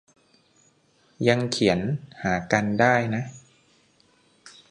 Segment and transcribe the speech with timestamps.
[1.27, 1.79] ยังเขียน
[2.23, 3.23] หากันได้นะ